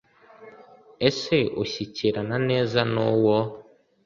[1.09, 3.37] ese ushyikirana neza n uwo